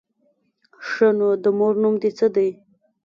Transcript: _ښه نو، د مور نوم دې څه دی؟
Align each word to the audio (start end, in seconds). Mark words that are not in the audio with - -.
_ښه 0.89 1.09
نو، 1.17 1.29
د 1.43 1.45
مور 1.57 1.73
نوم 1.81 1.95
دې 2.01 2.09
څه 2.17 2.27
دی؟ 2.35 2.49